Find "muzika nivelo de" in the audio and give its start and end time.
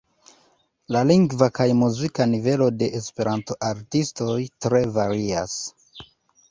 1.81-2.89